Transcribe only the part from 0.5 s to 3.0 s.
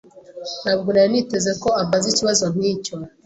Ntabwo nari niteze ko ambaza ikibazo nkicyo.